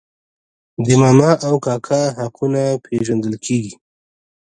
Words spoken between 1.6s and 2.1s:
کاکا